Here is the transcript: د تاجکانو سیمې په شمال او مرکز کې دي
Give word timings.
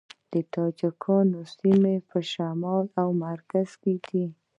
د 0.33 0.35
تاجکانو 0.55 1.39
سیمې 1.57 1.95
په 2.09 2.17
شمال 2.31 2.85
او 3.01 3.07
مرکز 3.27 3.69
کې 3.81 3.95
دي 4.07 4.25